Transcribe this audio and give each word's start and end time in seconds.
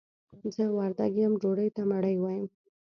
زه 0.53 0.63
وردګ 0.77 1.13
يم 1.21 1.33
ډوډۍ 1.41 1.69
ته 1.75 1.81
مړۍ 1.91 2.15
وايم. 2.19 2.45